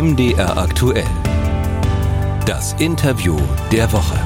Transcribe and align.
MDR 0.00 0.56
aktuell. 0.56 1.08
Das 2.46 2.72
Interview 2.74 3.36
der 3.72 3.92
Woche. 3.92 4.16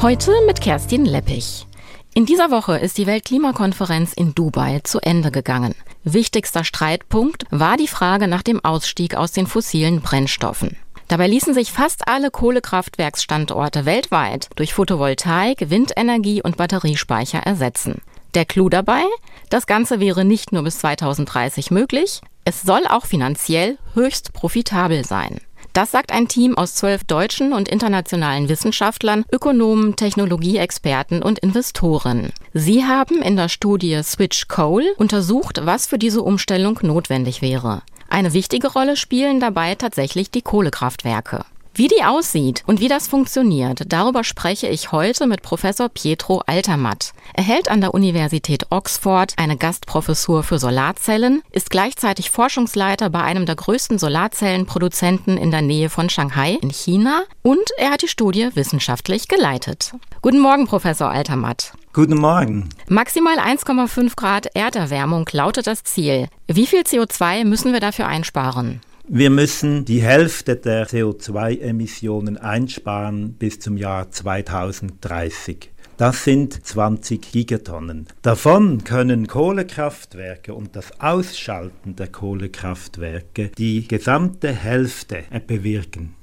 Heute 0.00 0.30
mit 0.46 0.60
Kerstin 0.60 1.04
Leppich. 1.04 1.66
In 2.14 2.26
dieser 2.26 2.52
Woche 2.52 2.78
ist 2.78 2.96
die 2.96 3.08
Weltklimakonferenz 3.08 4.12
in 4.12 4.36
Dubai 4.36 4.82
zu 4.84 5.00
Ende 5.00 5.32
gegangen. 5.32 5.74
Wichtigster 6.04 6.62
Streitpunkt 6.62 7.44
war 7.50 7.76
die 7.76 7.88
Frage 7.88 8.28
nach 8.28 8.44
dem 8.44 8.64
Ausstieg 8.64 9.16
aus 9.16 9.32
den 9.32 9.48
fossilen 9.48 10.00
Brennstoffen. 10.00 10.76
Dabei 11.08 11.26
ließen 11.26 11.54
sich 11.54 11.72
fast 11.72 12.06
alle 12.06 12.30
Kohlekraftwerksstandorte 12.30 13.84
weltweit 13.84 14.48
durch 14.54 14.74
Photovoltaik, 14.74 15.70
Windenergie 15.70 16.40
und 16.40 16.56
Batteriespeicher 16.56 17.40
ersetzen. 17.40 18.00
Der 18.34 18.44
Clou 18.44 18.68
dabei? 18.68 19.02
Das 19.50 19.66
Ganze 19.66 20.00
wäre 20.00 20.24
nicht 20.24 20.52
nur 20.52 20.62
bis 20.62 20.78
2030 20.78 21.70
möglich, 21.70 22.20
es 22.44 22.62
soll 22.62 22.86
auch 22.88 23.06
finanziell 23.06 23.78
höchst 23.94 24.32
profitabel 24.32 25.04
sein. 25.04 25.40
Das 25.72 25.90
sagt 25.90 26.12
ein 26.12 26.28
Team 26.28 26.56
aus 26.56 26.74
zwölf 26.74 27.04
deutschen 27.04 27.52
und 27.52 27.68
internationalen 27.68 28.48
Wissenschaftlern, 28.48 29.24
Ökonomen, 29.30 29.96
Technologieexperten 29.96 31.22
und 31.22 31.38
Investoren. 31.38 32.32
Sie 32.52 32.84
haben 32.84 33.22
in 33.22 33.36
der 33.36 33.48
Studie 33.48 34.00
Switch 34.02 34.48
Coal 34.48 34.84
untersucht, 34.96 35.60
was 35.64 35.86
für 35.86 35.98
diese 35.98 36.22
Umstellung 36.22 36.78
notwendig 36.82 37.42
wäre. 37.42 37.82
Eine 38.08 38.32
wichtige 38.32 38.72
Rolle 38.72 38.96
spielen 38.96 39.40
dabei 39.40 39.74
tatsächlich 39.74 40.30
die 40.30 40.42
Kohlekraftwerke. 40.42 41.44
Wie 41.78 41.86
die 41.86 42.02
aussieht 42.02 42.64
und 42.66 42.80
wie 42.80 42.88
das 42.88 43.06
funktioniert, 43.06 43.82
darüber 43.86 44.24
spreche 44.24 44.66
ich 44.66 44.90
heute 44.90 45.28
mit 45.28 45.42
Professor 45.42 45.88
Pietro 45.88 46.42
Altermatt. 46.44 47.12
Er 47.34 47.44
hält 47.44 47.70
an 47.70 47.80
der 47.80 47.94
Universität 47.94 48.66
Oxford 48.70 49.34
eine 49.36 49.56
Gastprofessur 49.56 50.42
für 50.42 50.58
Solarzellen, 50.58 51.40
ist 51.52 51.70
gleichzeitig 51.70 52.32
Forschungsleiter 52.32 53.10
bei 53.10 53.22
einem 53.22 53.46
der 53.46 53.54
größten 53.54 54.00
Solarzellenproduzenten 54.00 55.38
in 55.38 55.52
der 55.52 55.62
Nähe 55.62 55.88
von 55.88 56.10
Shanghai 56.10 56.58
in 56.60 56.70
China 56.70 57.22
und 57.42 57.70
er 57.76 57.92
hat 57.92 58.02
die 58.02 58.08
Studie 58.08 58.48
wissenschaftlich 58.54 59.28
geleitet. 59.28 59.92
Guten 60.20 60.40
Morgen, 60.40 60.66
Professor 60.66 61.08
Altermatt. 61.10 61.74
Guten 61.92 62.16
Morgen. 62.16 62.70
Maximal 62.88 63.38
1,5 63.38 64.16
Grad 64.16 64.46
Erderwärmung 64.56 65.28
lautet 65.30 65.68
das 65.68 65.84
Ziel. 65.84 66.26
Wie 66.48 66.66
viel 66.66 66.80
CO2 66.80 67.44
müssen 67.44 67.72
wir 67.72 67.78
dafür 67.78 68.08
einsparen? 68.08 68.80
Wir 69.10 69.30
müssen 69.30 69.86
die 69.86 70.02
Hälfte 70.02 70.56
der 70.56 70.86
CO2-Emissionen 70.86 72.36
einsparen 72.36 73.32
bis 73.32 73.58
zum 73.58 73.78
Jahr 73.78 74.10
2030. 74.10 75.70
Das 75.96 76.24
sind 76.24 76.66
20 76.66 77.32
Gigatonnen. 77.32 78.06
Davon 78.20 78.84
können 78.84 79.26
Kohlekraftwerke 79.26 80.52
und 80.52 80.76
das 80.76 81.00
Ausschalten 81.00 81.96
der 81.96 82.08
Kohlekraftwerke 82.08 83.50
die 83.56 83.88
gesamte 83.88 84.52
Hälfte 84.52 85.24
bewirken. 85.46 86.14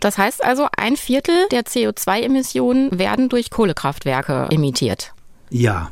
Das 0.00 0.18
heißt 0.18 0.44
also, 0.44 0.68
ein 0.76 0.96
Viertel 0.96 1.34
der 1.50 1.62
CO2-Emissionen 1.62 2.98
werden 2.98 3.30
durch 3.30 3.48
Kohlekraftwerke 3.48 4.48
emittiert. 4.50 5.14
Ja, 5.48 5.90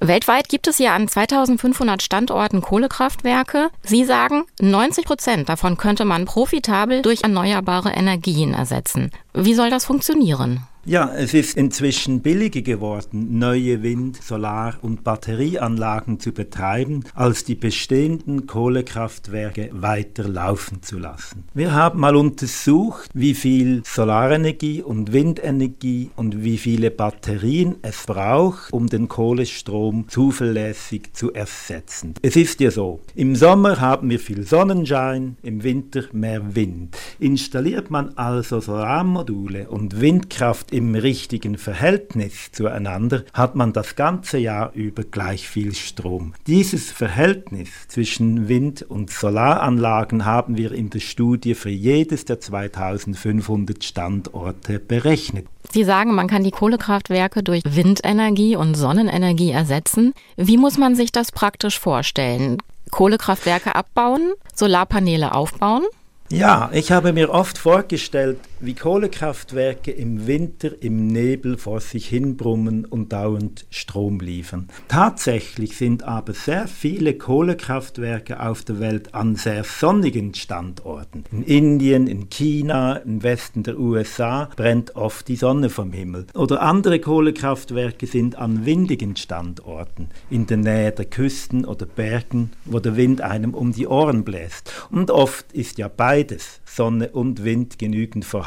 Weltweit 0.00 0.48
gibt 0.48 0.66
es 0.68 0.78
ja 0.78 0.94
an 0.94 1.08
2500 1.08 2.02
Standorten 2.02 2.60
Kohlekraftwerke. 2.60 3.70
Sie 3.82 4.04
sagen, 4.04 4.44
90 4.60 5.06
Prozent 5.06 5.48
davon 5.48 5.78
könnte 5.78 6.04
man 6.04 6.26
profitabel 6.26 7.02
durch 7.02 7.22
erneuerbare 7.22 7.90
Energien 7.90 8.52
ersetzen. 8.52 9.10
Wie 9.32 9.54
soll 9.54 9.70
das 9.70 9.86
funktionieren? 9.86 10.66
Ja, 10.88 11.10
es 11.16 11.34
ist 11.34 11.56
inzwischen 11.56 12.20
billiger 12.20 12.62
geworden, 12.62 13.40
neue 13.40 13.82
Wind-, 13.82 14.22
Solar- 14.22 14.78
und 14.82 15.02
Batterieanlagen 15.02 16.20
zu 16.20 16.30
betreiben, 16.30 17.02
als 17.12 17.42
die 17.42 17.56
bestehenden 17.56 18.46
Kohlekraftwerke 18.46 19.70
weiter 19.72 20.28
laufen 20.28 20.82
zu 20.82 21.00
lassen. 21.00 21.42
Wir 21.54 21.74
haben 21.74 21.98
mal 21.98 22.14
untersucht, 22.14 23.10
wie 23.14 23.34
viel 23.34 23.82
Solarenergie 23.84 24.80
und 24.80 25.12
Windenergie 25.12 26.10
und 26.14 26.44
wie 26.44 26.56
viele 26.56 26.92
Batterien 26.92 27.74
es 27.82 28.06
braucht, 28.06 28.72
um 28.72 28.86
den 28.86 29.08
Kohlestrom 29.08 30.08
zuverlässig 30.08 31.12
zu 31.14 31.32
ersetzen. 31.32 32.14
Es 32.22 32.36
ist 32.36 32.60
ja 32.60 32.70
so, 32.70 33.00
im 33.16 33.34
Sommer 33.34 33.80
haben 33.80 34.08
wir 34.08 34.20
viel 34.20 34.46
Sonnenschein, 34.46 35.36
im 35.42 35.64
Winter 35.64 36.04
mehr 36.12 36.54
Wind. 36.54 36.96
Installiert 37.18 37.90
man 37.90 38.16
also 38.16 38.60
Solarmodule 38.60 39.68
und 39.68 40.00
Windkraft 40.00 40.75
im 40.76 40.94
richtigen 40.94 41.56
Verhältnis 41.56 42.52
zueinander, 42.52 43.24
hat 43.32 43.54
man 43.54 43.72
das 43.72 43.96
ganze 43.96 44.36
Jahr 44.36 44.72
über 44.74 45.04
gleich 45.04 45.48
viel 45.48 45.74
Strom. 45.74 46.34
Dieses 46.46 46.92
Verhältnis 46.92 47.70
zwischen 47.88 48.46
Wind- 48.46 48.82
und 48.82 49.10
Solaranlagen 49.10 50.26
haben 50.26 50.58
wir 50.58 50.72
in 50.72 50.90
der 50.90 51.00
Studie 51.00 51.54
für 51.54 51.70
jedes 51.70 52.26
der 52.26 52.40
2500 52.40 53.82
Standorte 53.84 54.78
berechnet. 54.78 55.46
Sie 55.72 55.82
sagen, 55.82 56.14
man 56.14 56.28
kann 56.28 56.44
die 56.44 56.50
Kohlekraftwerke 56.50 57.42
durch 57.42 57.62
Windenergie 57.64 58.54
und 58.54 58.74
Sonnenenergie 58.74 59.52
ersetzen. 59.52 60.12
Wie 60.36 60.58
muss 60.58 60.76
man 60.76 60.94
sich 60.94 61.10
das 61.10 61.32
praktisch 61.32 61.80
vorstellen? 61.80 62.58
Kohlekraftwerke 62.90 63.74
abbauen, 63.74 64.34
Solarpaneele 64.54 65.34
aufbauen? 65.34 65.84
Ja, 66.30 66.70
ich 66.72 66.90
habe 66.90 67.12
mir 67.12 67.30
oft 67.30 67.56
vorgestellt, 67.56 68.38
wie 68.60 68.74
Kohlekraftwerke 68.74 69.90
im 69.90 70.26
Winter 70.26 70.70
im 70.80 71.08
Nebel 71.08 71.58
vor 71.58 71.80
sich 71.80 72.08
hinbrummen 72.08 72.86
und 72.86 73.12
dauernd 73.12 73.66
Strom 73.70 74.20
liefern. 74.20 74.68
Tatsächlich 74.88 75.76
sind 75.76 76.02
aber 76.04 76.32
sehr 76.32 76.66
viele 76.66 77.14
Kohlekraftwerke 77.14 78.40
auf 78.40 78.62
der 78.62 78.80
Welt 78.80 79.14
an 79.14 79.36
sehr 79.36 79.62
sonnigen 79.64 80.32
Standorten. 80.32 81.24
In 81.30 81.42
Indien, 81.42 82.06
in 82.06 82.30
China, 82.30 82.96
im 82.96 83.22
Westen 83.22 83.62
der 83.62 83.78
USA 83.78 84.48
brennt 84.56 84.96
oft 84.96 85.28
die 85.28 85.36
Sonne 85.36 85.68
vom 85.68 85.92
Himmel. 85.92 86.26
Oder 86.34 86.62
andere 86.62 86.98
Kohlekraftwerke 86.98 88.06
sind 88.06 88.36
an 88.36 88.64
windigen 88.64 89.16
Standorten, 89.16 90.08
in 90.30 90.46
der 90.46 90.56
Nähe 90.56 90.92
der 90.92 91.04
Küsten 91.04 91.66
oder 91.66 91.84
Bergen, 91.84 92.52
wo 92.64 92.78
der 92.78 92.96
Wind 92.96 93.20
einem 93.20 93.52
um 93.52 93.72
die 93.72 93.86
Ohren 93.86 94.24
bläst. 94.24 94.72
Und 94.90 95.10
oft 95.10 95.52
ist 95.52 95.76
ja 95.76 95.88
beides 95.88 96.60
Sonne 96.64 97.10
und 97.10 97.44
Wind, 97.44 97.78
genügend 97.78 98.24
vorhanden, 98.24 98.45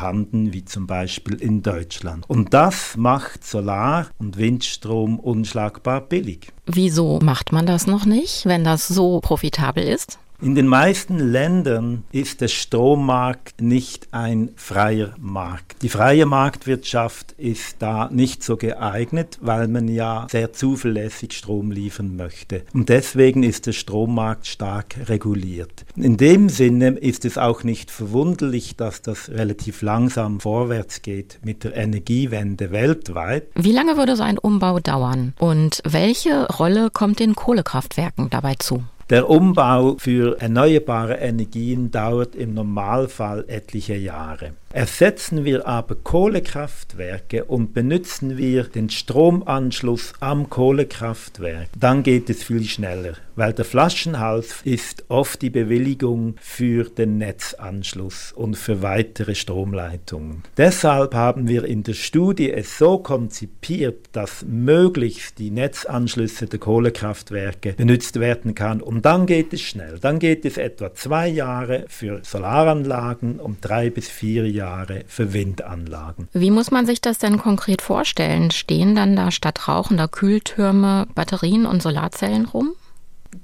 wie 0.53 0.65
zum 0.65 0.87
Beispiel 0.87 1.35
in 1.35 1.61
Deutschland. 1.61 2.25
Und 2.27 2.53
das 2.53 2.95
macht 2.97 3.45
Solar- 3.45 4.07
und 4.17 4.37
Windstrom 4.37 5.19
unschlagbar 5.19 6.01
billig. 6.01 6.51
Wieso 6.65 7.19
macht 7.21 7.51
man 7.51 7.65
das 7.65 7.87
noch 7.87 8.05
nicht, 8.05 8.45
wenn 8.45 8.63
das 8.63 8.87
so 8.87 9.19
profitabel 9.19 9.83
ist? 9.83 10.19
In 10.41 10.55
den 10.55 10.67
meisten 10.67 11.19
Ländern 11.19 12.05
ist 12.13 12.39
der 12.39 12.47
Strommarkt 12.47 13.61
nicht 13.61 14.07
ein 14.11 14.51
freier 14.55 15.13
Markt. 15.19 15.81
Die 15.81 15.89
freie 15.89 16.25
Marktwirtschaft 16.25 17.33
ist 17.33 17.75
da 17.79 18.09
nicht 18.09 18.41
so 18.41 18.55
geeignet, 18.55 19.37
weil 19.41 19.67
man 19.67 19.89
ja 19.89 20.27
sehr 20.31 20.53
zuverlässig 20.53 21.33
Strom 21.33 21.71
liefern 21.71 22.15
möchte. 22.15 22.63
Und 22.73 22.87
deswegen 22.87 23.43
ist 23.43 23.67
der 23.67 23.73
Strommarkt 23.73 24.47
stark 24.47 24.95
reguliert. 25.09 25.83
In 25.97 26.15
dem 26.15 26.47
Sinne 26.47 26.91
ist 26.91 27.25
es 27.25 27.37
auch 27.37 27.65
nicht 27.65 27.91
verwunderlich, 27.91 28.77
dass 28.77 29.01
das 29.01 29.27
relativ 29.27 29.81
langsam 29.81 30.39
vorwärts 30.39 31.01
geht 31.01 31.39
mit 31.43 31.65
der 31.65 31.75
Energiewende 31.75 32.71
weltweit. 32.71 33.47
Wie 33.55 33.73
lange 33.73 33.97
würde 33.97 34.15
so 34.15 34.23
ein 34.23 34.37
Umbau 34.37 34.79
dauern? 34.79 35.33
Und 35.37 35.81
welche 35.83 36.47
Rolle 36.47 36.91
kommt 36.91 37.19
den 37.19 37.35
Kohlekraftwerken 37.35 38.29
dabei 38.29 38.55
zu? 38.55 38.85
Der 39.09 39.27
Umbau 39.27 39.95
für 39.97 40.39
erneuerbare 40.39 41.15
Energien 41.15 41.89
dauert 41.89 42.35
im 42.35 42.53
Normalfall 42.53 43.43
etliche 43.47 43.95
Jahre. 43.95 44.51
Ersetzen 44.71 45.45
wir 45.45 45.67
aber 45.67 45.95
Kohlekraftwerke 45.95 47.45
und 47.45 47.73
benutzen 47.73 48.37
wir 48.37 48.65
den 48.65 48.91
Stromanschluss 48.91 50.13
am 50.19 50.47
Kohlekraftwerk, 50.47 51.69
dann 51.75 52.03
geht 52.03 52.29
es 52.29 52.43
viel 52.43 52.63
schneller, 52.65 53.13
weil 53.35 53.51
der 53.53 53.65
Flaschenhals 53.65 54.61
ist 54.63 55.05
oft 55.07 55.41
die 55.41 55.49
Bewilligung 55.49 56.35
für 56.39 56.83
den 56.83 57.17
Netzanschluss 57.17 58.31
und 58.31 58.57
für 58.57 58.83
weitere 58.83 59.33
Stromleitungen. 59.33 60.43
Deshalb 60.55 61.15
haben 61.15 61.47
wir 61.47 61.65
in 61.65 61.81
der 61.81 61.95
Studie 61.95 62.51
es 62.51 62.77
so 62.77 62.99
konzipiert, 62.99 64.09
dass 64.11 64.45
möglichst 64.47 65.39
die 65.39 65.49
Netzanschlüsse 65.49 66.45
der 66.45 66.59
Kohlekraftwerke 66.59 67.73
benutzt 67.73 68.19
werden 68.19 68.53
kann 68.53 68.83
und 68.83 69.03
dann 69.03 69.25
geht 69.25 69.51
es 69.51 69.61
schnell. 69.61 69.97
Dann 69.99 70.19
geht 70.19 70.45
es 70.45 70.57
etwa 70.57 70.93
zwei 70.93 71.27
Jahre 71.27 71.85
für 71.87 72.21
Solaranlagen 72.23 73.39
und 73.39 73.57
drei 73.61 73.89
bis 73.89 74.09
vier 74.09 74.47
Jahre 74.47 74.58
Jahre 74.59 75.05
für 75.07 75.31
Windanlagen. 75.33 76.27
Wie 76.33 76.51
muss 76.51 76.69
man 76.69 76.85
sich 76.85 76.99
das 76.99 77.17
denn 77.17 77.37
konkret 77.37 77.81
vorstellen? 77.81 78.51
Stehen 78.51 78.93
dann 78.93 79.15
da 79.15 79.31
statt 79.31 79.67
rauchender 79.67 80.07
Kühltürme 80.09 81.07
Batterien 81.15 81.65
und 81.65 81.81
Solarzellen 81.81 82.45
rum? 82.45 82.73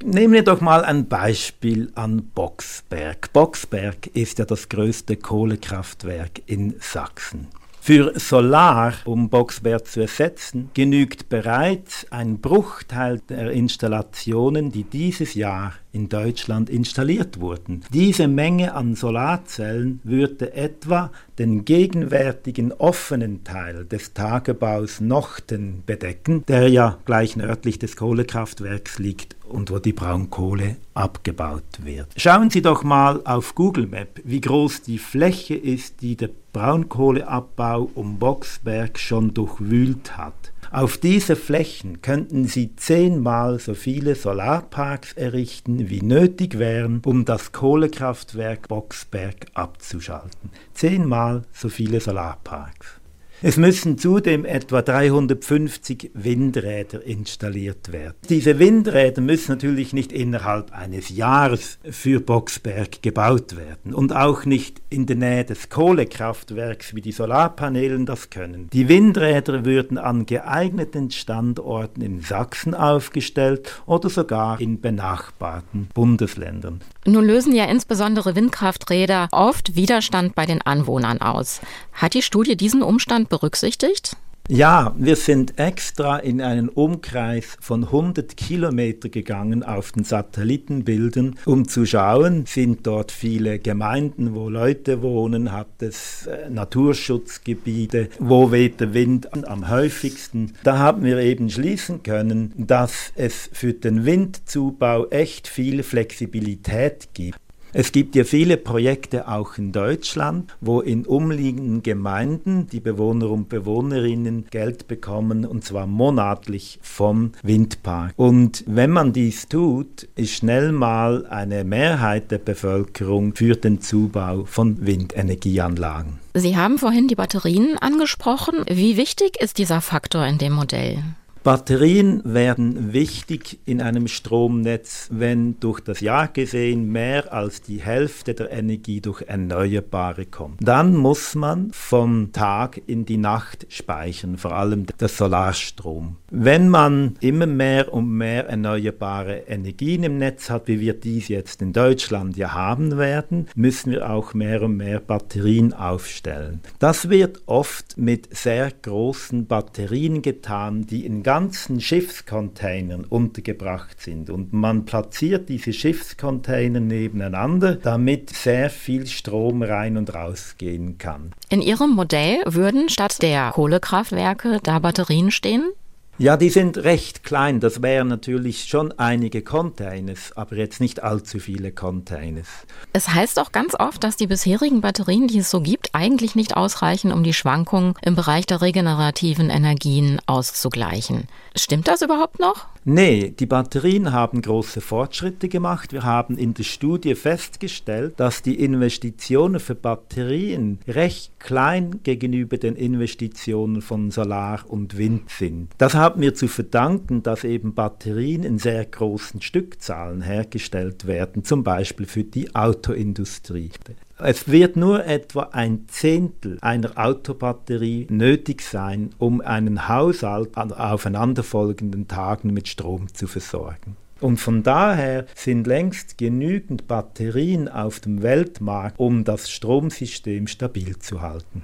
Nehmen 0.03 0.33
wir 0.33 0.44
doch 0.44 0.62
mal 0.62 0.83
ein 0.83 1.07
Beispiel 1.07 1.91
an 1.95 2.23
Boxberg. 2.33 3.31
Boxberg 3.33 4.07
ist 4.07 4.39
ja 4.39 4.45
das 4.45 4.67
größte 4.67 5.15
Kohlekraftwerk 5.15 6.41
in 6.47 6.75
Sachsen. 6.79 7.47
Für 7.79 8.19
Solar, 8.19 8.94
um 9.06 9.29
Boxberg 9.29 9.85
zu 9.85 10.01
ersetzen, 10.01 10.71
genügt 10.73 11.29
bereits 11.29 12.12
ein 12.12 12.39
Bruchteil 12.39 13.21
der 13.29 13.51
Installationen, 13.51 14.71
die 14.71 14.85
dieses 14.85 15.35
Jahr 15.35 15.73
in 15.95 16.09
Deutschland 16.09 16.69
installiert 16.69 17.39
wurden. 17.39 17.81
Diese 17.94 18.27
Menge 18.27 18.75
an 18.75 18.95
Solarzellen 18.95 20.01
würde 20.03 20.53
etwa 20.53 21.09
den 21.39 21.63
gegenwärtigen 21.63 22.74
offenen 22.74 23.45
Teil 23.45 23.86
des 23.86 24.13
Tagebaus 24.13 25.00
Nochten 25.00 25.83
bedecken, 25.86 26.44
der 26.47 26.68
ja 26.68 26.97
gleich 27.06 27.38
nördlich 27.38 27.80
des 27.80 27.95
Kohlekraftwerks 27.95 29.00
liegt 29.00 29.38
und 29.47 29.71
wo 29.71 29.80
die 29.80 29.94
Braunkohle 29.94 30.75
abgebaut 30.94 31.63
wird. 31.83 32.07
Schauen 32.18 32.50
Sie 32.50 32.62
doch 32.62 32.83
mal 32.83 33.21
auf 33.24 33.56
Google 33.56 33.88
Map, 33.88 34.19
wie 34.24 34.41
groß 34.41 34.81
die 34.81 34.98
Fläche 34.98 35.56
ist, 35.56 36.01
die 36.01 36.18
der 36.18 36.30
Braunkohleabbau 36.51 37.89
um 37.95 38.18
Boxberg 38.18 38.98
schon 39.00 39.33
durchwühlt 39.33 40.18
hat. 40.18 40.53
Auf 40.75 40.98
diese 40.98 41.38
Flächen 41.38 42.01
könnten 42.01 42.48
sie 42.48 42.75
zehnmal 42.75 43.60
so 43.60 43.75
viele 43.75 44.13
Solarparks 44.13 45.13
errichten, 45.13 45.89
wie 45.89 46.01
nötig 46.01 46.60
wären, 46.60 47.01
um 47.06 47.24
das 47.24 47.54
Kohlekraftwerk 47.54 48.68
Boxberg 48.68 49.45
abzuschalten. 49.54 50.50
Zehnmal 50.74 51.44
so 51.54 51.69
viele 51.69 52.01
Solarparks. 52.01 53.00
Es 53.41 53.57
müssen 53.57 53.97
zudem 53.97 54.45
etwa 54.45 54.81
350 54.81 56.11
Windräder 56.13 57.03
installiert 57.03 57.91
werden. 57.91 58.15
Diese 58.29 58.59
Windräder 58.59 59.21
müssen 59.21 59.51
natürlich 59.51 59.91
nicht 59.91 60.13
innerhalb 60.13 60.71
eines 60.71 61.09
Jahres 61.09 61.77
für 61.83 62.21
Boxberg 62.21 63.01
gebaut 63.01 63.57
werden 63.57 63.93
und 63.93 64.15
auch 64.15 64.45
nicht 64.45 64.81
in 64.89 65.05
der 65.05 65.17
Nähe 65.17 65.43
des 65.43 65.69
Kohlekraftwerks, 65.69 66.95
wie 66.95 67.01
die 67.01 67.11
Solarpanelen 67.11 68.05
das 68.05 68.29
können. 68.29 68.69
Die 68.71 68.87
Windräder 68.87 69.65
würden 69.65 69.97
an 69.97 70.25
geeigneten 70.25 71.11
Standorten 71.11 72.01
in 72.01 72.21
Sachsen 72.21 72.73
aufgestellt 72.73 73.81
oder 73.85 74.09
sogar 74.09 74.61
in 74.61 74.79
benachbarten 74.79 75.89
Bundesländern. 75.93 76.79
Nun 77.05 77.25
lösen 77.25 77.53
ja 77.53 77.65
insbesondere 77.65 78.35
Windkrafträder 78.35 79.27
oft 79.31 79.75
Widerstand 79.75 80.35
bei 80.35 80.45
den 80.45 80.61
Anwohnern 80.61 81.19
aus. 81.21 81.59
Hat 81.93 82.13
die 82.13 82.21
Studie 82.21 82.55
diesen 82.55 82.81
Umstand 82.81 83.25
berücksichtigt? 83.27 84.18
Ja, 84.48 84.94
wir 84.95 85.16
sind 85.16 85.57
extra 85.57 86.18
in 86.19 86.39
einen 86.39 86.69
Umkreis 86.69 87.57
von 87.60 87.86
100 87.86 88.38
Kilometer 88.38 89.10
gegangen 89.10 89.63
auf 89.63 89.92
den 89.92 90.04
Satellitenbildern, 90.04 91.39
um 91.45 91.68
zu 91.68 91.88
schauen, 91.88 92.45
sind 92.45 92.86
dort 92.86 93.12
viele 93.12 93.57
Gemeinden, 93.57 94.36
wo 94.36 94.48
Leute 94.50 95.01
wohnen, 95.01 95.51
hat 95.51 95.81
es 95.81 96.27
äh, 96.27 96.48
Naturschutzgebiete, 96.51 98.10
wo 98.19 98.51
weht 98.51 98.80
der 98.81 98.94
Wind 98.94 99.33
am 99.33 99.68
häufigsten. 99.68 100.54
Da 100.63 100.77
haben 100.77 101.04
wir 101.04 101.18
eben 101.18 101.50
schließen 101.50 102.04
können, 102.04 102.54
dass 102.56 103.13
es 103.16 103.50
für 103.51 103.74
den 103.74 104.06
Windzubau 104.06 105.07
echt 105.07 105.48
viel 105.48 105.81
Flexibilität 105.81 107.10
gibt. 107.16 107.39
Es 107.77 107.92
gibt 107.92 108.16
ja 108.16 108.24
viele 108.24 108.56
Projekte 108.56 109.27
auch 109.27 109.57
in 109.57 109.74
Deutschland, 109.74 110.56
wo 110.62 110.80
in 110.80 111.06
umliegenden 111.06 111.83
Gemeinden 111.83 112.68
die 112.68 112.80
Bewohner 112.80 113.30
und 113.30 113.50
Bewohnerinnen 113.50 114.45
Geld 114.50 114.88
bekommen 114.88 115.45
und 115.45 115.66
zwar 115.66 115.86
monatlich 115.86 116.80
vom 116.81 117.33
Windpark. 117.44 118.13
Und 118.16 118.63
wenn 118.66 118.92
man 118.92 119.12
dies 119.12 119.50
tut, 119.50 120.07
ist 120.16 120.31
schnell 120.31 120.72
mal 120.72 121.25
eine 121.25 121.66
Mehrheit 121.66 122.31
der 122.31 122.38
Bevölkerung 122.38 123.36
für 123.36 123.57
den 123.57 123.81
Zubau 123.81 124.45
von 124.45 124.86
Windenergieanlagen. 124.86 126.19
Sie 126.33 126.56
haben 126.56 126.77
vorhin 126.77 127.10
die 127.10 127.16
Batterien 127.16 127.77
angesprochen. 127.77 128.63
Wie 128.69 128.95
wichtig 128.95 129.42
ist 129.42 129.57
dieser 129.57 129.81
Faktor 129.81 130.25
in 130.25 130.38
dem 130.38 130.54
Modell? 130.54 131.04
Batterien 131.45 132.24
werden 132.25 132.92
wichtig 132.92 133.59
in 133.65 133.80
einem 133.80 134.07
Stromnetz, 134.07 135.09
wenn 135.12 135.59
durch 135.59 135.80
das 135.80 136.00
Jahr 136.00 136.27
gesehen 136.27 136.92
mehr 136.92 137.31
als 137.31 137.62
die 137.62 137.80
Hälfte 137.83 138.33
der 138.33 138.51
Energie 138.51 139.00
durch 139.00 139.21
Erneuerbare 139.21 140.25
kommt. 140.25 140.68
Dann 140.68 140.95
muss 140.95 141.36
man 141.36 141.69
vom 141.71 142.31
Tag 142.31 142.81
in 142.88 143.06
die 143.06 143.18
Nacht 143.18 143.68
speichern, 143.69 144.38
vor 144.38 144.53
allem 144.53 144.88
der 145.00 145.07
Solarstrom. 145.07 146.15
Wenn 146.31 146.68
man 146.68 147.15
immer 147.19 147.45
mehr 147.45 147.94
und 147.94 148.09
mehr 148.09 148.48
erneuerbare 148.48 149.44
Energien 149.48 150.01
im 150.01 150.18
Netz 150.18 150.50
hat, 150.50 150.68
wie 150.68 150.80
wir 150.80 150.95
dies 150.95 151.27
jetzt 151.27 151.62
in 151.62 151.74
Deutschland 151.74 152.38
ja 152.38 152.56
haben 152.56 152.98
werden, 152.98 153.50
müssen 153.53 153.91
wir 153.91 154.09
auch 154.09 154.33
mehr 154.33 154.63
und 154.63 154.77
mehr 154.77 155.00
Batterien 155.00 155.74
aufstellen. 155.74 156.62
Das 156.80 157.09
wird 157.09 157.44
oft 157.45 158.00
mit 158.00 158.36
sehr 158.36 158.71
großen 158.81 159.45
Batterien 159.45 160.24
getan, 160.24 160.88
die 160.88 161.06
in 161.06 161.21
ganz 161.21 161.34
ganzen 161.35 161.81
Schiffscontainern 161.81 163.03
untergebracht 163.03 163.99
sind. 163.99 164.29
Und 164.29 164.53
man 164.53 164.85
platziert 164.85 165.49
diese 165.49 165.73
Schiffscontainer 165.73 166.79
nebeneinander, 166.79 167.75
damit 167.75 168.29
sehr 168.29 168.69
viel 168.69 169.05
Strom 169.05 169.61
rein 169.61 169.97
und 169.97 170.13
raus 170.13 170.55
gehen 170.57 170.97
kann. 170.97 171.33
In 171.49 171.61
Ihrem 171.61 171.89
Modell 171.89 172.41
würden 172.45 172.87
statt 172.87 173.21
der 173.21 173.51
Kohlekraftwerke 173.51 174.61
da 174.63 174.79
Batterien 174.79 175.29
stehen? 175.29 175.73
Ja, 176.17 176.38
die 176.38 176.50
sind 176.50 176.77
recht 176.77 177.23
klein. 177.25 177.59
Das 177.59 177.81
wären 177.81 178.07
natürlich 178.07 178.63
schon 178.69 178.94
einige 178.94 179.41
Containers, 179.41 180.31
aber 180.38 180.56
jetzt 180.56 180.79
nicht 180.79 181.03
allzu 181.03 181.39
viele 181.39 181.73
Containers. 181.73 182.47
Es 182.94 183.09
heißt 183.09 183.38
auch 183.38 183.51
ganz 183.51 183.75
oft, 183.77 184.01
dass 184.01 184.15
die 184.15 184.27
bisherigen 184.27 184.79
Batterien, 184.79 185.27
die 185.27 185.39
es 185.39 185.51
so 185.51 185.59
gibt, 185.59 185.89
eigentlich 185.91 186.33
nicht 186.33 186.56
ausreichen, 186.56 187.12
um 187.12 187.23
die 187.23 187.33
Schwankungen 187.33 187.95
im 188.01 188.15
Bereich 188.15 188.45
der 188.45 188.62
regenerativen 188.62 189.50
Energien 189.50 190.21
auszugleichen. 190.25 191.27
Stimmt 191.57 191.89
das 191.89 192.01
überhaupt 192.01 192.39
noch? 192.39 192.67
Nee, 192.88 193.33
die 193.38 193.47
Batterien 193.47 194.12
haben 194.12 194.44
große 194.44 194.79
Fortschritte 194.79 195.50
gemacht. 195.50 195.91
Wir 195.91 196.03
haben 196.03 196.38
in 196.38 196.53
der 196.53 196.63
Studie 196.63 197.15
festgestellt, 197.15 198.13
dass 198.17 198.44
die 198.44 198.59
Investitionen 198.63 199.59
für 199.59 199.73
Batterien 199.73 200.79
recht 200.88 201.39
klein 201.39 202.01
gegenüber 202.03 202.57
den 202.57 202.75
Investitionen 202.75 203.81
von 203.81 204.12
Solar 204.12 204.65
und 204.67 204.97
Wind 204.97 205.31
sind. 205.31 205.71
Das 205.79 205.95
haben 206.05 206.21
wir 206.21 206.35
zu 206.35 206.47
verdanken, 206.47 207.23
dass 207.23 207.43
eben 207.43 207.73
Batterien 207.73 208.43
in 208.43 208.59
sehr 208.59 208.85
großen 208.85 209.41
Stückzahlen 209.41 210.21
hergestellt 210.21 211.07
werden, 211.07 211.43
zum 211.43 211.63
Beispiel 211.63 212.05
für 212.05 212.23
die 212.23 212.53
Autoindustrie. 212.53 213.71
Es 214.19 214.47
wird 214.47 214.75
nur 214.75 215.03
etwa 215.05 215.49
ein 215.51 215.85
Zehntel 215.87 216.59
einer 216.61 216.91
Autobatterie 216.95 218.05
nötig 218.11 218.61
sein, 218.61 219.15
um 219.17 219.41
einen 219.41 219.87
Haushalt 219.89 220.55
an 220.57 220.71
aufeinanderfolgenden 220.73 222.07
Tagen 222.07 222.53
mit 222.53 222.67
Strom 222.67 223.11
zu 223.11 223.25
versorgen. 223.25 223.97
Und 224.21 224.37
von 224.37 224.61
daher 224.61 225.25
sind 225.33 225.65
längst 225.65 226.19
genügend 226.19 226.88
Batterien 226.88 227.67
auf 227.67 228.00
dem 228.00 228.21
Weltmarkt, 228.21 229.00
um 229.00 229.24
das 229.24 229.50
Stromsystem 229.50 230.45
stabil 230.45 231.00
zu 231.00 231.21
halten. 231.21 231.63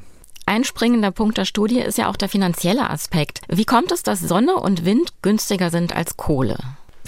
Ein 0.52 0.66
springender 0.66 1.12
Punkt 1.12 1.38
der 1.38 1.46
Studie 1.46 1.80
ist 1.80 1.98
ja 1.98 2.10
auch 2.10 2.18
der 2.18 2.28
finanzielle 2.28 2.90
Aspekt. 2.90 3.40
Wie 3.48 3.64
kommt 3.64 3.90
es, 3.94 4.04
dass 4.04 4.20
Sonne 4.20 4.56
und 4.56 4.84
Wind 4.84 5.14
günstiger 5.22 5.70
sind 5.70 5.96
als 5.96 6.18
Kohle? 6.18 6.58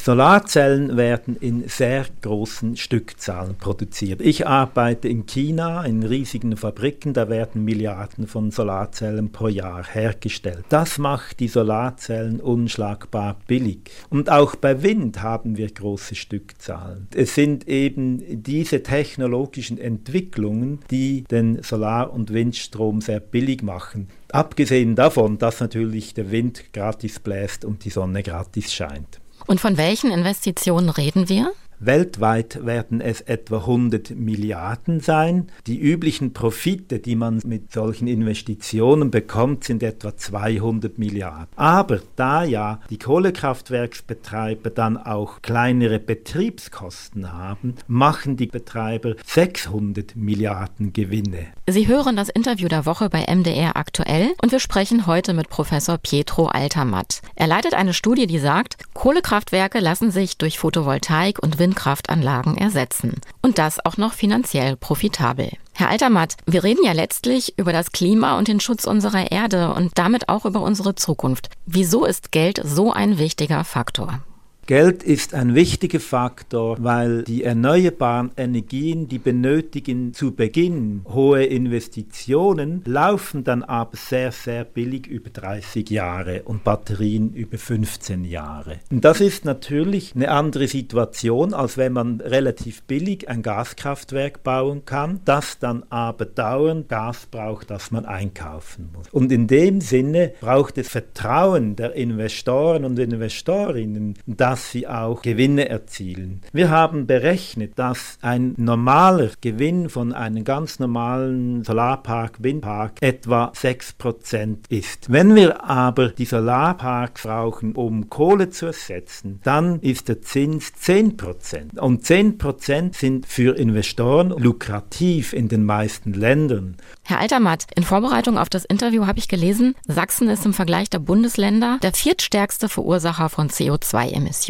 Solarzellen 0.05 0.98
werden 0.98 1.38
in 1.38 1.69
sehr 1.69 2.05
großen 2.22 2.75
Stückzahlen 2.75 3.55
produziert. 3.55 4.19
Ich 4.19 4.45
arbeite 4.45 5.07
in 5.07 5.25
China 5.25 5.86
in 5.86 6.03
riesigen 6.03 6.57
Fabriken, 6.57 7.13
da 7.13 7.29
werden 7.29 7.63
Milliarden 7.63 8.27
von 8.27 8.51
Solarzellen 8.51 9.31
pro 9.31 9.48
Jahr 9.48 9.86
hergestellt. 9.86 10.65
Das 10.67 10.98
macht 10.98 11.39
die 11.39 11.48
Solarzellen 11.48 12.41
unschlagbar 12.41 13.38
billig. 13.48 13.91
Und 14.10 14.29
auch 14.29 14.57
bei 14.57 14.83
Wind 14.83 15.22
haben 15.22 15.55
wir 15.55 15.72
große 15.72 16.15
Stückzahlen. 16.15 17.07
Es 17.15 17.33
sind 17.33 17.69
eben 17.69 18.43
diese 18.43 18.83
technologischen 18.83 19.77
Entwicklungen, 19.77 20.79
die 20.91 21.24
den 21.24 21.63
Solar- 21.63 22.12
und 22.12 22.33
Windstrom 22.33 23.00
sehr 23.00 23.22
billig 23.22 23.63
machen. 23.63 24.10
Abgesehen 24.33 24.98
davon, 24.98 25.38
dass 25.38 25.62
natürlich 25.62 26.13
der 26.13 26.29
Wind 26.29 26.74
gratis 26.74 27.22
bläst 27.22 27.63
und 27.63 27.86
die 27.86 27.89
Sonne 27.89 28.22
gratis 28.22 28.74
scheint. 28.74 29.22
Und 29.45 29.62
von 29.62 29.77
welchen 29.77 30.12
Investitionen 30.12 30.89
reden 30.89 31.29
wir? 31.29 31.51
Weltweit 31.79 32.65
werden 32.65 33.01
es 33.01 33.21
etwa 33.21 33.57
100 33.57 34.11
Milliarden 34.11 34.99
sein. 34.99 35.47
Die 35.67 35.79
üblichen 35.79 36.33
Profite, 36.33 36.99
die 36.99 37.15
man 37.15 37.41
mit 37.45 37.71
solchen 37.71 38.07
Investitionen 38.07 39.11
bekommt, 39.11 39.63
sind 39.63 39.83
etwa 39.83 40.15
200 40.15 40.97
Milliarden. 40.97 41.47
Aber 41.55 41.99
da 42.15 42.43
ja 42.43 42.79
die 42.89 42.99
Kohlekraftwerksbetreiber 42.99 44.69
dann 44.69 44.97
auch 44.97 45.41
kleinere 45.41 45.99
Betriebskosten 45.99 47.33
haben, 47.33 47.75
machen 47.87 48.37
die 48.37 48.47
Betreiber 48.47 49.15
600 49.25 50.15
Milliarden 50.15 50.93
Gewinne. 50.93 51.47
Sie 51.67 51.87
hören 51.87 52.15
das 52.15 52.29
Interview 52.29 52.67
der 52.67 52.85
Woche 52.85 53.09
bei 53.09 53.25
MDR 53.33 53.75
aktuell 53.75 54.33
und 54.41 54.51
wir 54.51 54.59
sprechen 54.59 55.07
heute 55.07 55.33
mit 55.33 55.49
Professor 55.49 55.97
Pietro 55.97 56.47
Altermatt. 56.47 57.21
Er 57.35 57.47
leitet 57.47 57.73
eine 57.73 57.93
Studie, 57.93 58.27
die 58.27 58.39
sagt, 58.39 58.77
Kohlekraftwerke 58.93 59.79
lassen 59.79 60.11
sich 60.11 60.37
durch 60.37 60.59
Photovoltaik 60.59 61.41
und 61.41 61.59
Windkraftanlagen 61.63 62.58
ersetzen. 62.58 63.22
Und 63.41 63.58
das 63.58 63.84
auch 63.86 63.96
noch 63.96 64.12
finanziell 64.12 64.75
profitabel. 64.75 65.50
Herr 65.74 65.89
Altermatt, 65.89 66.36
wir 66.46 66.63
reden 66.63 66.84
ja 66.86 66.91
letztlich 66.91 67.58
über 67.58 67.72
das 67.72 67.93
Klima 67.93 68.38
und 68.38 68.50
den 68.50 68.60
Schutz 68.60 68.86
unserer 68.86 69.32
Erde 69.32 69.74
und 69.74 69.93
damit 69.96 70.27
auch 70.27 70.46
über 70.46 70.60
unsere 70.60 70.96
Zukunft. 70.96 71.50
Wieso 71.65 72.03
ist 72.05 72.34
Geld 72.34 72.62
so 72.65 72.91
ein 72.91 73.17
wichtiger 73.17 73.63
Faktor? 73.63 74.20
Geld 74.65 75.03
ist 75.03 75.34
ein 75.34 75.55
wichtiger 75.55 76.00
Faktor, 76.00 76.77
weil 76.79 77.24
die 77.24 77.43
erneuerbaren 77.43 78.32
Energien, 78.38 79.10
die 79.10 79.20
benötigen 79.20 80.13
zu 80.13 80.32
Beginn 80.32 81.01
hohe 81.13 81.43
Investitionen, 81.43 82.82
laufen 82.86 83.43
dann 83.43 83.63
aber 83.63 83.98
sehr, 83.98 84.32
sehr 84.32 84.63
billig 84.63 85.05
über 85.08 85.29
30 85.29 85.89
Jahre 85.89 86.43
und 86.43 86.63
Batterien 86.63 87.34
über 87.34 87.58
15 87.58 88.24
Jahre. 88.24 88.79
Und 88.89 89.03
das 89.03 89.20
ist 89.20 89.43
natürlich 89.43 90.15
eine 90.15 90.32
andere 90.32 90.70
Situation, 90.70 91.53
als 91.53 91.77
wenn 91.77 91.91
man 91.91 92.22
relativ 92.22 92.84
billig 92.84 93.27
ein 93.27 93.41
Gaskraftwerk 93.41 94.43
bauen 94.43 94.86
kann, 94.86 95.20
das 95.25 95.60
dann 95.60 95.84
aber 95.89 96.24
dauernd 96.24 96.88
Gas 96.88 97.27
braucht, 97.29 97.70
das 97.70 97.91
man 97.91 98.05
einkaufen 98.05 98.91
muss. 98.93 99.10
Und 99.12 99.34
in 99.34 99.48
dem 99.48 99.82
Sinne 99.82 100.32
braucht 100.39 100.77
es 100.77 100.88
Vertrauen 100.88 101.75
der 101.75 101.96
Investoren 101.96 102.86
und 102.86 102.98
Investorinnen, 102.98 104.13
dass 104.25 104.52
dass 104.53 104.69
sie 104.69 104.88
auch 104.88 105.24
Gewinne 105.24 105.67
erzielen. 105.67 106.41
Wir 106.51 106.69
haben 106.69 107.07
berechnet, 107.07 107.79
dass 107.79 108.19
ein 108.22 108.53
normaler 108.57 109.31
Gewinn 109.41 109.89
von 109.89 110.13
einem 110.13 110.43
ganz 110.43 110.77
normalen 110.77 111.63
Solarpark, 111.63 112.43
Windpark 112.43 113.01
etwa 113.01 113.51
6% 113.55 114.57
ist. 114.69 115.12
Wenn 115.12 115.33
wir 115.33 115.63
aber 115.63 116.10
die 116.10 116.25
Solarparks 116.25 117.24
brauchen, 117.24 117.74
um 117.74 118.12
Kohle 118.12 118.51
zu 118.51 118.67
ersetzen, 118.67 119.39
dann 119.43 119.79
ist 119.79 120.07
der 120.07 120.22
Zins 120.22 120.72
10%. 120.79 121.79
Und 121.79 122.03
10% 122.03 122.95
sind 122.95 123.25
für 123.25 123.57
Investoren 123.57 124.29
lukrativ 124.38 125.33
in 125.33 125.48
den 125.48 125.65
meisten 125.65 126.13
Ländern. 126.13 126.77
Herr 127.01 127.22
Altermatt, 127.22 127.65
in 127.75 127.81
Vorbereitung 127.81 128.38
auf 128.38 128.50
das 128.50 128.65
Interview 128.65 129.07
habe 129.07 129.17
ich 129.17 129.27
gelesen, 129.27 129.74
Sachsen 129.88 130.29
ist 130.29 130.45
im 130.45 130.53
Vergleich 130.53 130.91
der 130.91 131.00
Bundesländer 131.00 131.79
der 131.81 131.93
viertstärkste 131.93 132.69
Verursacher 132.69 133.29
von 133.29 133.50
CO2-Emissionen, 133.50 134.42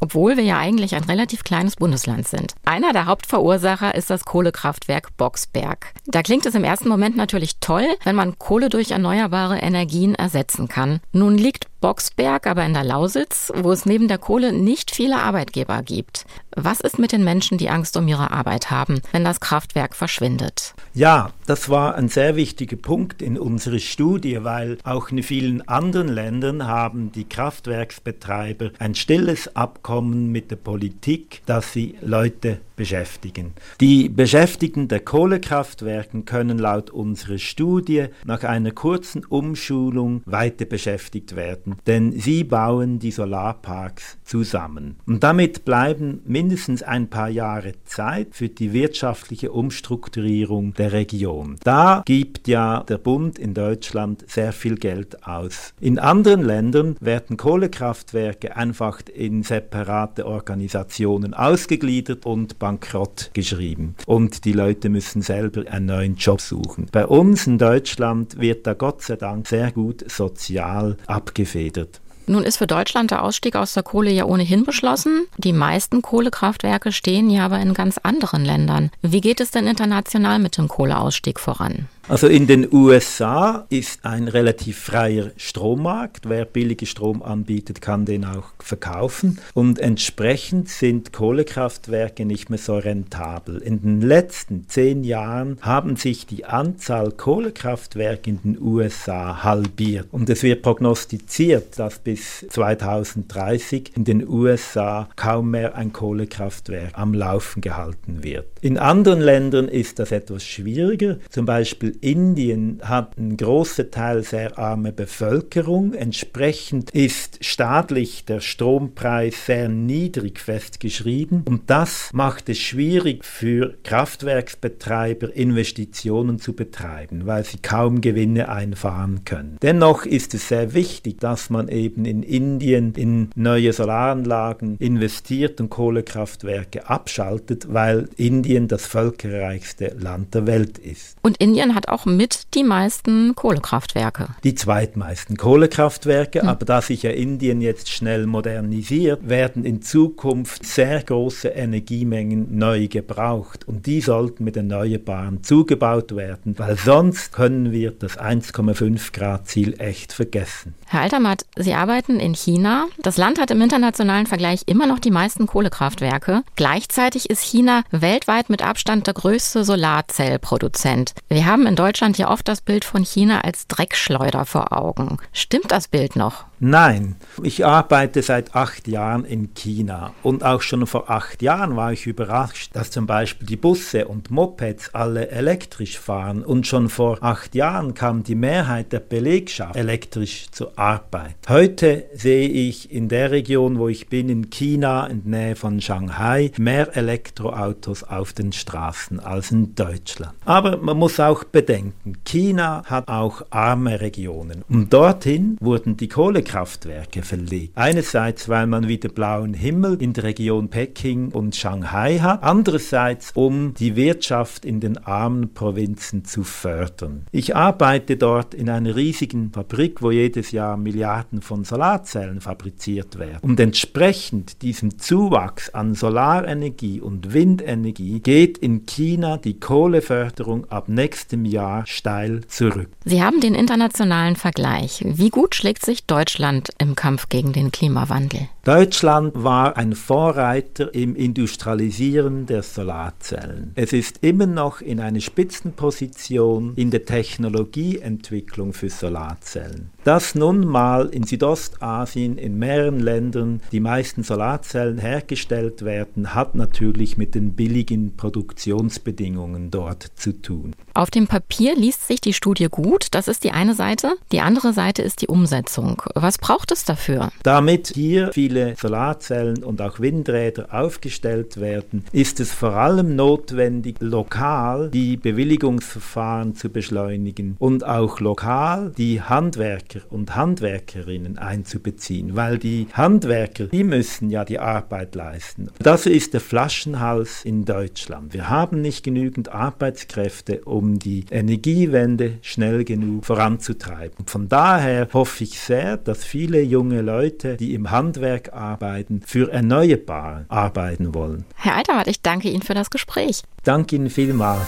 obwohl 0.00 0.36
wir 0.36 0.44
ja 0.44 0.58
eigentlich 0.58 0.94
ein 0.94 1.04
relativ 1.04 1.44
kleines 1.44 1.76
Bundesland 1.76 2.28
sind. 2.28 2.54
Einer 2.64 2.92
der 2.92 3.06
Hauptverursacher 3.06 3.94
ist 3.94 4.10
das 4.10 4.24
Kohlekraftwerk 4.24 5.16
Boxberg. 5.16 5.92
Da 6.06 6.22
klingt 6.22 6.46
es 6.46 6.54
im 6.54 6.64
ersten 6.64 6.88
Moment 6.88 7.16
natürlich 7.16 7.58
toll, 7.60 7.86
wenn 8.04 8.16
man 8.16 8.38
Kohle 8.38 8.68
durch 8.68 8.90
erneuerbare 8.90 9.58
Energien 9.58 10.14
ersetzen 10.14 10.68
kann. 10.68 11.00
Nun 11.12 11.36
liegt 11.36 11.66
Boxberg 11.80 12.46
aber 12.46 12.64
in 12.64 12.74
der 12.74 12.84
Lausitz, 12.84 13.50
wo 13.54 13.72
es 13.72 13.86
neben 13.86 14.06
der 14.06 14.18
Kohle 14.18 14.52
nicht 14.52 14.90
viele 14.90 15.16
Arbeitgeber 15.16 15.82
gibt. 15.82 16.26
Was 16.54 16.80
ist 16.80 16.98
mit 16.98 17.12
den 17.12 17.24
Menschen, 17.24 17.58
die 17.58 17.70
Angst 17.70 17.96
um 17.96 18.06
ihre 18.06 18.32
Arbeit 18.32 18.70
haben, 18.70 19.00
wenn 19.12 19.24
das 19.24 19.40
Kraftwerk 19.40 19.96
verschwindet? 19.96 20.74
Ja, 20.92 21.30
das 21.46 21.68
war 21.68 21.94
ein 21.94 22.08
sehr 22.08 22.36
wichtiger 22.36 22.76
Punkt 22.76 23.22
in 23.22 23.38
unserer 23.38 23.78
Studie, 23.78 24.42
weil 24.42 24.78
auch 24.84 25.10
in 25.10 25.22
vielen 25.22 25.66
anderen 25.68 26.08
Ländern 26.08 26.66
haben 26.66 27.12
die 27.12 27.24
Kraftwerksbetreiber 27.24 28.70
ein 28.78 28.94
stilles 28.94 29.39
Abkommen 29.48 30.32
mit 30.32 30.50
der 30.50 30.56
Politik, 30.56 31.42
dass 31.46 31.72
sie 31.72 31.96
Leute 32.00 32.60
beschäftigen. 32.80 33.52
Die 33.78 34.08
Beschäftigten 34.08 34.88
der 34.88 35.00
Kohlekraftwerken 35.00 36.24
können 36.24 36.58
laut 36.58 36.88
unserer 36.88 37.36
Studie 37.36 38.06
nach 38.24 38.42
einer 38.42 38.70
kurzen 38.70 39.22
Umschulung 39.26 40.22
weiter 40.24 40.64
beschäftigt 40.64 41.36
werden, 41.36 41.76
denn 41.86 42.12
sie 42.12 42.42
bauen 42.42 42.98
die 42.98 43.10
Solarparks 43.10 44.16
zusammen. 44.24 44.96
Und 45.04 45.22
damit 45.22 45.66
bleiben 45.66 46.22
mindestens 46.24 46.82
ein 46.82 47.10
paar 47.10 47.28
Jahre 47.28 47.74
Zeit 47.84 48.28
für 48.34 48.48
die 48.48 48.72
wirtschaftliche 48.72 49.52
Umstrukturierung 49.52 50.72
der 50.72 50.92
Region. 50.92 51.56
Da 51.62 52.02
gibt 52.06 52.48
ja 52.48 52.82
der 52.84 52.96
Bund 52.96 53.38
in 53.38 53.52
Deutschland 53.52 54.24
sehr 54.26 54.54
viel 54.54 54.76
Geld 54.76 55.26
aus. 55.26 55.74
In 55.80 55.98
anderen 55.98 56.40
Ländern 56.40 56.96
werden 57.00 57.36
Kohlekraftwerke 57.36 58.56
einfach 58.56 59.02
in 59.14 59.42
separate 59.42 60.24
Organisationen 60.24 61.34
ausgegliedert 61.34 62.24
und 62.24 62.58
bankrott 62.70 63.30
geschrieben. 63.32 63.96
Und 64.06 64.44
die 64.44 64.52
Leute 64.52 64.88
müssen 64.88 65.22
selber 65.22 65.68
einen 65.70 65.86
neuen 65.86 66.14
Job 66.16 66.40
suchen. 66.40 66.86
Bei 66.92 67.06
uns 67.06 67.46
in 67.46 67.58
Deutschland 67.58 68.38
wird 68.38 68.66
da 68.66 68.74
Gott 68.74 69.02
sei 69.02 69.16
Dank 69.16 69.48
sehr 69.48 69.72
gut 69.72 70.08
sozial 70.10 70.96
abgefedert. 71.06 72.00
Nun 72.26 72.44
ist 72.44 72.58
für 72.58 72.68
Deutschland 72.68 73.10
der 73.10 73.24
Ausstieg 73.24 73.56
aus 73.56 73.74
der 73.74 73.82
Kohle 73.82 74.12
ja 74.12 74.24
ohnehin 74.24 74.62
beschlossen. 74.64 75.26
Die 75.36 75.52
meisten 75.52 76.00
Kohlekraftwerke 76.00 76.92
stehen 76.92 77.28
ja 77.28 77.44
aber 77.44 77.58
in 77.58 77.74
ganz 77.74 77.98
anderen 77.98 78.44
Ländern. 78.44 78.90
Wie 79.02 79.20
geht 79.20 79.40
es 79.40 79.50
denn 79.50 79.66
international 79.66 80.38
mit 80.38 80.56
dem 80.56 80.68
Kohleausstieg 80.68 81.40
voran? 81.40 81.88
Also 82.10 82.26
in 82.26 82.48
den 82.48 82.66
USA 82.74 83.66
ist 83.68 84.04
ein 84.04 84.26
relativ 84.26 84.80
freier 84.80 85.30
Strommarkt. 85.36 86.28
Wer 86.28 86.44
billige 86.44 86.86
Strom 86.86 87.22
anbietet, 87.22 87.80
kann 87.80 88.04
den 88.04 88.24
auch 88.24 88.48
verkaufen. 88.58 89.38
Und 89.54 89.78
entsprechend 89.78 90.68
sind 90.68 91.12
Kohlekraftwerke 91.12 92.24
nicht 92.24 92.50
mehr 92.50 92.58
so 92.58 92.76
rentabel. 92.76 93.58
In 93.58 93.80
den 93.80 94.00
letzten 94.00 94.68
zehn 94.68 95.04
Jahren 95.04 95.58
haben 95.60 95.94
sich 95.94 96.26
die 96.26 96.44
Anzahl 96.44 97.12
Kohlekraftwerke 97.12 98.28
in 98.28 98.42
den 98.42 98.60
USA 98.60 99.44
halbiert. 99.44 100.08
Und 100.10 100.28
es 100.30 100.42
wird 100.42 100.62
prognostiziert, 100.62 101.78
dass 101.78 102.00
bis 102.00 102.44
2030 102.48 103.92
in 103.96 104.02
den 104.02 104.28
USA 104.28 105.08
kaum 105.14 105.52
mehr 105.52 105.76
ein 105.76 105.92
Kohlekraftwerk 105.92 106.90
am 106.94 107.14
Laufen 107.14 107.60
gehalten 107.60 108.24
wird. 108.24 108.48
In 108.62 108.78
anderen 108.78 109.20
Ländern 109.20 109.68
ist 109.68 110.00
das 110.00 110.10
etwas 110.10 110.44
schwieriger. 110.44 111.18
Zum 111.28 111.46
Beispiel 111.46 111.99
Indien 112.00 112.80
hat 112.82 113.18
einen 113.18 113.36
großen 113.36 113.90
Teil 113.90 114.22
sehr 114.22 114.58
arme 114.58 114.92
Bevölkerung. 114.92 115.94
Entsprechend 115.94 116.90
ist 116.90 117.44
staatlich 117.44 118.24
der 118.24 118.40
Strompreis 118.40 119.46
sehr 119.46 119.68
niedrig 119.68 120.40
festgeschrieben. 120.40 121.44
Und 121.46 121.68
das 121.68 122.10
macht 122.12 122.48
es 122.48 122.58
schwierig 122.58 123.24
für 123.24 123.74
Kraftwerksbetreiber, 123.84 125.34
Investitionen 125.34 126.38
zu 126.38 126.54
betreiben, 126.54 127.26
weil 127.26 127.44
sie 127.44 127.58
kaum 127.58 128.00
Gewinne 128.00 128.48
einfahren 128.48 129.24
können. 129.24 129.58
Dennoch 129.62 130.06
ist 130.06 130.34
es 130.34 130.48
sehr 130.48 130.74
wichtig, 130.74 131.20
dass 131.20 131.50
man 131.50 131.68
eben 131.68 132.04
in 132.04 132.22
Indien 132.22 132.94
in 132.94 133.30
neue 133.34 133.72
Solaranlagen 133.72 134.76
investiert 134.78 135.60
und 135.60 135.70
Kohlekraftwerke 135.70 136.88
abschaltet, 136.88 137.72
weil 137.72 138.08
Indien 138.16 138.68
das 138.68 138.86
völkerreichste 138.86 139.96
Land 139.98 140.34
der 140.34 140.46
Welt 140.46 140.78
ist. 140.78 141.16
Und 141.22 141.36
Indien 141.38 141.74
hat 141.74 141.89
auch 141.92 142.06
mit 142.06 142.54
die 142.54 142.64
meisten 142.64 143.34
Kohlekraftwerke. 143.34 144.28
Die 144.44 144.54
zweitmeisten 144.54 145.36
Kohlekraftwerke, 145.36 146.42
hm. 146.42 146.48
aber 146.48 146.64
da 146.64 146.82
sich 146.82 147.02
ja 147.02 147.10
Indien 147.10 147.60
jetzt 147.60 147.90
schnell 147.90 148.26
modernisiert, 148.26 149.28
werden 149.28 149.64
in 149.64 149.82
Zukunft 149.82 150.64
sehr 150.64 151.02
große 151.02 151.48
Energiemengen 151.48 152.56
neu 152.56 152.88
gebraucht 152.88 153.66
und 153.66 153.86
die 153.86 154.00
sollten 154.00 154.44
mit 154.44 154.56
Erneuerbaren 154.56 155.42
zugebaut 155.42 156.14
werden, 156.14 156.58
weil 156.58 156.76
sonst 156.76 157.32
können 157.32 157.72
wir 157.72 157.90
das 157.90 158.18
1,5 158.18 159.12
Grad 159.12 159.48
Ziel 159.48 159.74
echt 159.78 160.12
vergessen. 160.12 160.74
Herr 160.86 161.02
Altermatt, 161.02 161.44
Sie 161.56 161.74
arbeiten 161.74 162.18
in 162.18 162.34
China. 162.34 162.86
Das 162.98 163.16
Land 163.16 163.40
hat 163.40 163.50
im 163.50 163.60
internationalen 163.60 164.26
Vergleich 164.26 164.62
immer 164.66 164.86
noch 164.86 164.98
die 164.98 165.10
meisten 165.10 165.46
Kohlekraftwerke. 165.46 166.42
Gleichzeitig 166.56 167.30
ist 167.30 167.42
China 167.42 167.82
weltweit 167.90 168.50
mit 168.50 168.62
Abstand 168.62 169.06
der 169.06 169.14
größte 169.14 169.64
Solarzellproduzent. 169.64 171.14
Wir 171.28 171.46
haben 171.46 171.66
in 171.70 171.76
Deutschland 171.76 172.18
ja 172.18 172.28
oft 172.28 172.48
das 172.48 172.60
Bild 172.60 172.84
von 172.84 173.04
China 173.04 173.42
als 173.42 173.68
Dreckschleuder 173.68 174.44
vor 174.44 174.76
Augen. 174.76 175.18
Stimmt 175.32 175.70
das 175.70 175.86
Bild 175.86 176.16
noch? 176.16 176.49
Nein, 176.62 177.16
ich 177.42 177.64
arbeite 177.64 178.20
seit 178.20 178.54
acht 178.54 178.86
Jahren 178.86 179.24
in 179.24 179.54
China 179.54 180.12
und 180.22 180.44
auch 180.44 180.60
schon 180.60 180.86
vor 180.86 181.08
acht 181.08 181.40
Jahren 181.40 181.74
war 181.74 181.94
ich 181.94 182.06
überrascht, 182.06 182.76
dass 182.76 182.90
zum 182.90 183.06
Beispiel 183.06 183.48
die 183.48 183.56
Busse 183.56 184.06
und 184.06 184.30
Mopeds 184.30 184.94
alle 184.94 185.30
elektrisch 185.30 185.98
fahren 185.98 186.44
und 186.44 186.66
schon 186.66 186.90
vor 186.90 187.16
acht 187.22 187.54
Jahren 187.54 187.94
kam 187.94 188.24
die 188.24 188.34
Mehrheit 188.34 188.92
der 188.92 189.00
Belegschaft 189.00 189.74
elektrisch 189.74 190.50
zur 190.50 190.78
Arbeit. 190.78 191.36
Heute 191.48 192.04
sehe 192.12 192.46
ich 192.46 192.92
in 192.92 193.08
der 193.08 193.30
Region, 193.30 193.78
wo 193.78 193.88
ich 193.88 194.08
bin, 194.08 194.28
in 194.28 194.50
China, 194.50 195.06
in 195.06 195.22
der 195.22 195.40
Nähe 195.40 195.56
von 195.56 195.80
Shanghai, 195.80 196.52
mehr 196.58 196.94
Elektroautos 196.94 198.04
auf 198.04 198.34
den 198.34 198.52
Straßen 198.52 199.18
als 199.18 199.50
in 199.50 199.74
Deutschland. 199.74 200.34
Aber 200.44 200.76
man 200.76 200.98
muss 200.98 201.18
auch 201.20 201.42
bedenken, 201.42 202.18
China 202.26 202.82
hat 202.84 203.08
auch 203.08 203.46
arme 203.48 204.02
Regionen 204.02 204.62
und 204.68 204.92
dorthin 204.92 205.56
wurden 205.58 205.96
die 205.96 206.08
Kohle 206.08 206.42
Kohlekraftwerke 206.50 207.22
verlegt. 207.22 207.76
Einerseits, 207.76 208.48
weil 208.48 208.66
man 208.66 208.88
wieder 208.88 209.08
blauen 209.08 209.54
Himmel 209.54 210.00
in 210.02 210.12
der 210.12 210.24
Region 210.24 210.68
Peking 210.68 211.30
und 211.30 211.54
Shanghai 211.54 212.18
hat, 212.18 212.42
andererseits, 212.42 213.30
um 213.34 213.74
die 213.74 213.96
Wirtschaft 213.96 214.64
in 214.64 214.80
den 214.80 214.98
armen 214.98 215.54
Provinzen 215.54 216.24
zu 216.24 216.42
fördern. 216.42 217.26
Ich 217.30 217.54
arbeite 217.54 218.16
dort 218.16 218.54
in 218.54 218.68
einer 218.68 218.96
riesigen 218.96 219.52
Fabrik, 219.52 220.02
wo 220.02 220.10
jedes 220.10 220.50
Jahr 220.50 220.76
Milliarden 220.76 221.40
von 221.40 221.64
Solarzellen 221.64 222.40
fabriziert 222.40 223.18
werden. 223.18 223.38
Und 223.42 223.60
entsprechend 223.60 224.62
diesem 224.62 224.98
Zuwachs 224.98 225.70
an 225.70 225.94
Solarenergie 225.94 227.00
und 227.00 227.32
Windenergie 227.32 228.20
geht 228.20 228.58
in 228.58 228.86
China 228.86 229.36
die 229.36 229.60
Kohleförderung 229.60 230.68
ab 230.70 230.88
nächstem 230.88 231.44
Jahr 231.44 231.86
steil 231.86 232.40
zurück. 232.48 232.90
Sie 233.04 233.22
haben 233.22 233.40
den 233.40 233.54
internationalen 233.54 234.36
Vergleich. 234.36 235.04
Wie 235.06 235.30
gut 235.30 235.54
schlägt 235.54 235.84
sich 235.84 236.06
Deutschland 236.06 236.39
im 236.78 236.94
Kampf 236.96 237.28
gegen 237.28 237.52
den 237.52 237.70
Klimawandel? 237.70 238.48
Deutschland 238.64 239.32
war 239.42 239.78
ein 239.78 239.94
Vorreiter 239.94 240.94
im 240.94 241.16
Industrialisieren 241.16 242.44
der 242.44 242.62
Solarzellen. 242.62 243.72
Es 243.74 243.94
ist 243.94 244.18
immer 244.20 244.44
noch 244.44 244.82
in 244.82 245.00
einer 245.00 245.20
Spitzenposition 245.20 246.74
in 246.76 246.90
der 246.90 247.06
Technologieentwicklung 247.06 248.74
für 248.74 248.90
Solarzellen. 248.90 249.88
Dass 250.04 250.34
nun 250.34 250.66
mal 250.66 251.06
in 251.06 251.22
Südostasien 251.22 252.36
in 252.36 252.58
mehreren 252.58 253.00
Ländern 253.00 253.62
die 253.72 253.80
meisten 253.80 254.24
Solarzellen 254.24 254.98
hergestellt 254.98 255.82
werden, 255.82 256.34
hat 256.34 256.54
natürlich 256.54 257.16
mit 257.16 257.34
den 257.34 257.54
billigen 257.54 258.14
Produktionsbedingungen 258.16 259.70
dort 259.70 260.02
zu 260.16 260.32
tun. 260.32 260.76
Auf 260.92 261.10
dem 261.10 261.28
Papier 261.28 261.74
liest 261.76 262.06
sich 262.06 262.20
die 262.20 262.34
Studie 262.34 262.66
gut, 262.70 263.06
das 263.12 263.26
ist 263.26 263.44
die 263.44 263.52
eine 263.52 263.74
Seite. 263.74 264.16
Die 264.32 264.40
andere 264.40 264.74
Seite 264.74 265.00
ist 265.00 265.22
die 265.22 265.28
Umsetzung. 265.28 266.02
Was 266.14 266.36
braucht 266.36 266.72
es 266.72 266.84
dafür? 266.84 267.30
Damit 267.42 267.92
hier 267.94 268.30
viele 268.50 268.74
Solarzellen 268.76 269.62
und 269.62 269.80
auch 269.80 270.00
Windräder 270.00 270.74
aufgestellt 270.74 271.60
werden, 271.60 272.04
ist 272.10 272.40
es 272.40 272.52
vor 272.52 272.72
allem 272.72 273.14
notwendig, 273.14 273.96
lokal 274.00 274.90
die 274.90 275.16
Bewilligungsverfahren 275.16 276.56
zu 276.56 276.68
beschleunigen 276.68 277.54
und 277.60 277.86
auch 277.86 278.18
lokal 278.18 278.92
die 278.98 279.22
Handwerker 279.22 280.00
und 280.08 280.34
Handwerkerinnen 280.34 281.38
einzubeziehen, 281.38 282.34
weil 282.34 282.58
die 282.58 282.88
Handwerker, 282.92 283.66
die 283.66 283.84
müssen 283.84 284.30
ja 284.30 284.44
die 284.44 284.58
Arbeit 284.58 285.14
leisten. 285.14 285.68
Das 285.78 286.06
ist 286.06 286.34
der 286.34 286.40
Flaschenhals 286.40 287.44
in 287.44 287.64
Deutschland. 287.64 288.34
Wir 288.34 288.50
haben 288.50 288.80
nicht 288.80 289.04
genügend 289.04 289.50
Arbeitskräfte, 289.50 290.62
um 290.64 290.98
die 290.98 291.24
Energiewende 291.30 292.38
schnell 292.42 292.82
genug 292.82 293.26
voranzutreiben. 293.26 294.26
Von 294.26 294.48
daher 294.48 295.06
hoffe 295.12 295.44
ich 295.44 295.60
sehr, 295.60 295.96
dass 295.96 296.24
viele 296.24 296.60
junge 296.62 297.02
Leute, 297.02 297.56
die 297.56 297.74
im 297.74 297.92
Handwerk 297.92 298.39
arbeiten, 298.48 299.22
für 299.24 299.52
erneuerbar 299.52 300.46
arbeiten 300.48 301.14
wollen. 301.14 301.44
Herr 301.54 301.76
Alterwart, 301.76 302.08
ich 302.08 302.22
danke 302.22 302.48
Ihnen 302.48 302.62
für 302.62 302.74
das 302.74 302.90
Gespräch. 302.90 303.42
Danke 303.64 303.96
Ihnen 303.96 304.10
vielmals. 304.10 304.66